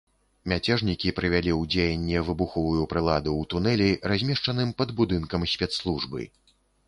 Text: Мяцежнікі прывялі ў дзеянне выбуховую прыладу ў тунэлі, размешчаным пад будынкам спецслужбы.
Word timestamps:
Мяцежнікі 0.51 1.09
прывялі 1.17 1.51
ў 1.55 1.61
дзеянне 1.73 2.17
выбуховую 2.29 2.87
прыладу 2.95 3.29
ў 3.43 3.51
тунэлі, 3.53 3.89
размешчаным 4.13 4.69
пад 4.83 4.97
будынкам 5.03 5.41
спецслужбы. 5.55 6.21